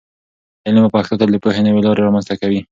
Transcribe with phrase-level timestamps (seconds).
[0.67, 2.59] علم په پښتو تل د پوهې نوې لارې رامنځته کوي.